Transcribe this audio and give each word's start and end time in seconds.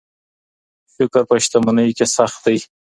شکر 0.93 1.23
په 1.29 1.35
شتمنۍ 1.43 1.89
کې 1.97 2.05
سخت 2.15 2.37
دی. 2.45 2.57